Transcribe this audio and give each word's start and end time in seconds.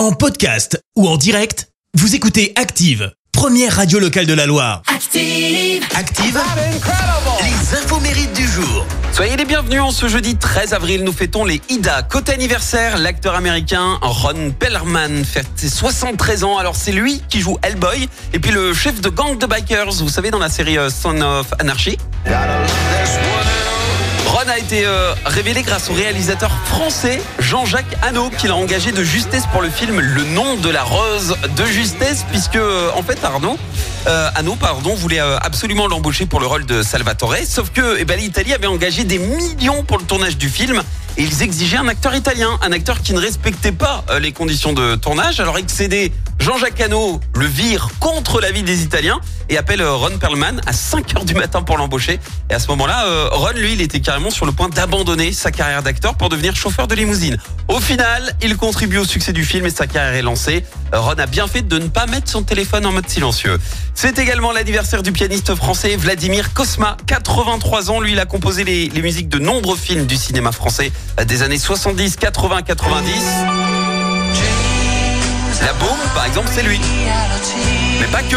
En 0.00 0.12
podcast 0.12 0.82
ou 0.96 1.06
en 1.06 1.18
direct, 1.18 1.68
vous 1.92 2.14
écoutez 2.14 2.54
Active, 2.56 3.12
première 3.32 3.76
radio 3.76 3.98
locale 3.98 4.24
de 4.24 4.32
la 4.32 4.46
Loire. 4.46 4.80
Active. 4.86 5.84
Active, 5.94 6.40
les 7.42 7.76
infos 7.76 8.00
mérites 8.00 8.32
du 8.32 8.48
jour. 8.48 8.86
Soyez 9.12 9.36
les 9.36 9.44
bienvenus 9.44 9.82
en 9.82 9.90
ce 9.90 10.08
jeudi 10.08 10.36
13 10.36 10.72
avril. 10.72 11.04
Nous 11.04 11.12
fêtons 11.12 11.44
les 11.44 11.60
Ida. 11.68 12.02
Côté 12.02 12.32
anniversaire, 12.32 12.96
l'acteur 12.96 13.34
américain 13.34 13.98
Ron 14.00 14.52
Perlman 14.58 15.22
fête 15.22 15.48
ses 15.56 15.68
73 15.68 16.44
ans. 16.44 16.56
Alors 16.56 16.76
c'est 16.76 16.92
lui 16.92 17.20
qui 17.28 17.42
joue 17.42 17.58
Hellboy 17.62 18.08
et 18.32 18.38
puis 18.38 18.52
le 18.52 18.72
chef 18.72 19.02
de 19.02 19.10
gang 19.10 19.36
de 19.36 19.44
bikers, 19.44 19.92
vous 19.92 20.08
savez 20.08 20.30
dans 20.30 20.38
la 20.38 20.48
série 20.48 20.78
euh, 20.78 20.88
Son 20.88 21.20
of 21.20 21.48
Anarchy. 21.58 21.98
Ron 24.30 24.48
a 24.48 24.58
été 24.58 24.86
euh, 24.86 25.12
révélé 25.24 25.62
grâce 25.62 25.90
au 25.90 25.92
réalisateur 25.92 26.52
français 26.66 27.20
Jean-Jacques 27.40 27.96
Hano 28.00 28.30
qui 28.30 28.46
l'a 28.46 28.54
engagé 28.54 28.92
de 28.92 29.02
justesse 29.02 29.42
pour 29.50 29.60
le 29.60 29.68
film 29.68 29.98
Le 29.98 30.22
nom 30.22 30.56
de 30.56 30.68
la 30.68 30.84
rose 30.84 31.36
de 31.56 31.64
justesse 31.64 32.24
puisque 32.30 32.54
euh, 32.54 32.90
en 32.94 33.02
fait 33.02 33.18
Arnaud 33.24 33.58
euh, 34.06 34.30
voulait 34.94 35.18
absolument 35.18 35.88
l'embaucher 35.88 36.26
pour 36.26 36.38
le 36.38 36.46
rôle 36.46 36.64
de 36.64 36.80
Salvatore 36.80 37.38
sauf 37.44 37.70
que 37.70 37.96
eh 37.98 38.04
ben, 38.04 38.20
l'Italie 38.20 38.54
avait 38.54 38.68
engagé 38.68 39.02
des 39.02 39.18
millions 39.18 39.82
pour 39.82 39.98
le 39.98 40.04
tournage 40.04 40.36
du 40.36 40.48
film 40.48 40.80
et 41.16 41.24
ils 41.24 41.42
exigeaient 41.42 41.78
un 41.78 41.88
acteur 41.88 42.14
italien, 42.14 42.56
un 42.62 42.70
acteur 42.70 43.02
qui 43.02 43.12
ne 43.14 43.18
respectait 43.18 43.72
pas 43.72 44.04
les 44.20 44.30
conditions 44.30 44.72
de 44.72 44.94
tournage. 44.94 45.40
Alors 45.40 45.58
excédé, 45.58 46.12
Jean-Jacques 46.40 46.80
Hano 46.80 47.20
le 47.34 47.44
vire 47.44 47.90
contre 48.00 48.40
l'avis 48.40 48.62
des 48.62 48.82
Italiens 48.82 49.20
et 49.50 49.58
appelle 49.58 49.82
euh, 49.82 49.92
Ron 49.92 50.16
Perlman 50.18 50.60
à 50.66 50.72
5 50.72 51.14
heures 51.14 51.24
du 51.26 51.34
matin 51.34 51.60
pour 51.60 51.76
l'embaucher. 51.76 52.18
Et 52.48 52.54
à 52.54 52.58
ce 52.58 52.68
moment-là, 52.68 53.04
euh, 53.04 53.28
Ron, 53.30 53.52
lui, 53.56 53.74
il 53.74 53.82
était 53.82 54.00
carrément 54.00 54.30
sur 54.30 54.46
le 54.46 54.52
point 54.52 54.70
d'abandonner 54.70 55.32
sa 55.32 55.50
carrière 55.50 55.82
d'acteur 55.82 56.14
pour 56.14 56.30
devenir 56.30 56.56
chauffeur 56.56 56.88
de 56.88 56.94
limousine. 56.94 57.36
Au 57.68 57.78
final, 57.78 58.34
il 58.40 58.56
contribue 58.56 58.96
au 58.96 59.04
succès 59.04 59.34
du 59.34 59.44
film 59.44 59.66
et 59.66 59.70
sa 59.70 59.86
carrière 59.86 60.14
est 60.14 60.22
lancée. 60.22 60.64
Euh, 60.94 61.00
Ron 61.00 61.18
a 61.18 61.26
bien 61.26 61.46
fait 61.46 61.62
de 61.62 61.78
ne 61.78 61.88
pas 61.88 62.06
mettre 62.06 62.30
son 62.30 62.42
téléphone 62.42 62.86
en 62.86 62.92
mode 62.92 63.08
silencieux. 63.08 63.58
C'est 63.94 64.18
également 64.18 64.52
l'anniversaire 64.52 65.02
du 65.02 65.12
pianiste 65.12 65.54
français 65.54 65.96
Vladimir 65.96 66.54
Kosma, 66.54 66.96
83 67.06 67.90
ans. 67.90 68.00
Lui, 68.00 68.12
il 68.12 68.18
a 68.18 68.24
composé 68.24 68.64
les, 68.64 68.88
les 68.88 69.02
musiques 69.02 69.28
de 69.28 69.38
nombreux 69.38 69.76
films 69.76 70.06
du 70.06 70.16
cinéma 70.16 70.52
français 70.52 70.90
des 71.26 71.42
années 71.42 71.58
70, 71.58 72.16
80, 72.16 72.62
90. 72.62 73.10
La 75.62 75.72
Boum, 75.74 75.98
par 76.14 76.26
exemple, 76.26 76.48
c'est 76.52 76.62
lui. 76.62 76.80
Mais 78.00 78.06
pas 78.06 78.22
que. 78.22 78.36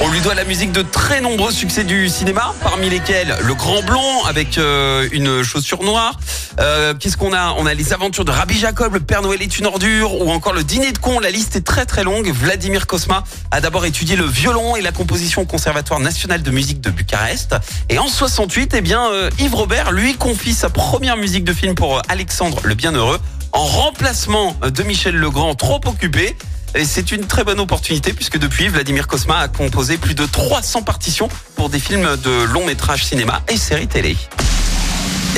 On 0.00 0.08
lui 0.08 0.20
doit 0.20 0.34
la 0.34 0.44
musique 0.44 0.72
de 0.72 0.82
très 0.82 1.20
nombreux 1.20 1.52
succès 1.52 1.84
du 1.84 2.08
cinéma, 2.08 2.52
parmi 2.62 2.90
lesquels 2.90 3.36
Le 3.42 3.54
Grand 3.54 3.82
Blond 3.82 4.24
avec 4.28 4.58
euh, 4.58 5.08
une 5.12 5.42
chaussure 5.42 5.82
noire. 5.82 6.18
Euh, 6.60 6.94
Qu'est-ce 6.94 7.16
qu'on 7.16 7.32
a? 7.32 7.54
On 7.58 7.66
a 7.66 7.74
les 7.74 7.92
aventures 7.92 8.24
de 8.24 8.30
Rabbi 8.30 8.58
Jacob, 8.58 8.94
Le 8.94 9.00
Père 9.00 9.22
Noël 9.22 9.40
est 9.42 9.58
une 9.58 9.66
ordure, 9.66 10.20
ou 10.20 10.30
encore 10.30 10.52
Le 10.52 10.64
Dîner 10.64 10.92
de 10.92 10.98
con. 10.98 11.20
La 11.20 11.30
liste 11.30 11.56
est 11.56 11.64
très 11.64 11.86
très 11.86 12.02
longue. 12.02 12.28
Vladimir 12.32 12.86
Kosma 12.86 13.24
a 13.50 13.60
d'abord 13.60 13.84
étudié 13.84 14.16
le 14.16 14.24
violon 14.24 14.76
et 14.76 14.80
la 14.80 14.92
composition 14.92 15.42
au 15.42 15.46
Conservatoire 15.46 16.00
national 16.00 16.42
de 16.42 16.50
musique 16.50 16.80
de 16.80 16.90
Bucarest. 16.90 17.54
Et 17.88 17.98
en 17.98 18.08
68, 18.08 18.74
eh 18.74 18.80
bien, 18.80 19.08
euh, 19.10 19.30
Yves 19.38 19.54
Robert 19.54 19.92
lui 19.92 20.16
confie 20.16 20.54
sa 20.54 20.70
première 20.70 21.16
musique 21.16 21.44
de 21.44 21.52
film 21.52 21.74
pour 21.74 21.98
euh, 21.98 22.02
Alexandre 22.08 22.60
le 22.64 22.74
Bienheureux 22.74 23.20
en 23.54 23.64
remplacement 23.64 24.54
de 24.62 24.82
Michel 24.82 25.14
Legrand, 25.14 25.54
trop 25.54 25.80
occupé. 25.86 26.36
Et 26.74 26.84
c'est 26.84 27.12
une 27.12 27.24
très 27.26 27.44
bonne 27.44 27.60
opportunité 27.60 28.12
puisque 28.12 28.36
depuis, 28.36 28.68
Vladimir 28.68 29.06
Kosma 29.06 29.38
a 29.38 29.48
composé 29.48 29.96
plus 29.96 30.14
de 30.14 30.26
300 30.26 30.82
partitions 30.82 31.28
pour 31.54 31.70
des 31.70 31.78
films 31.78 32.16
de 32.16 32.42
long 32.52 32.66
métrage 32.66 33.04
cinéma 33.04 33.42
et 33.48 33.56
séries 33.56 33.86
télé. 33.86 34.16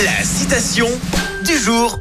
La 0.03 0.25
citation 0.25 0.89
du 1.45 1.59
jour. 1.59 1.99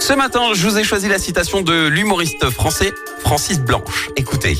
Ce 0.00 0.14
matin, 0.14 0.54
je 0.54 0.66
vous 0.66 0.78
ai 0.78 0.84
choisi 0.84 1.08
la 1.08 1.18
citation 1.18 1.60
de 1.60 1.86
l'humoriste 1.86 2.50
français 2.50 2.92
Francis 3.20 3.60
Blanche. 3.60 4.08
Écoutez, 4.16 4.58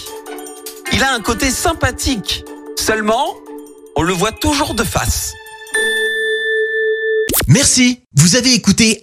il 0.92 1.02
a 1.02 1.12
un 1.12 1.20
côté 1.20 1.50
sympathique, 1.50 2.44
seulement 2.76 3.34
on 3.96 4.02
le 4.02 4.12
voit 4.12 4.32
toujours 4.32 4.74
de 4.74 4.84
face. 4.84 5.32
Merci, 7.46 8.00
vous 8.14 8.36
avez 8.36 8.54
écouté 8.54 9.02